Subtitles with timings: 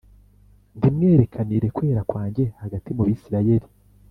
[0.77, 3.67] Ntimwerekanire kwera kwanjye hagati mu bisirayeli